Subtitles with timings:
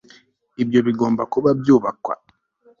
[0.63, 2.13] ibyo bigomba kuba byubakwa